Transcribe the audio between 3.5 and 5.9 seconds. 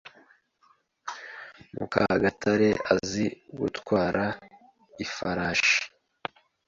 gutwara ifarashi.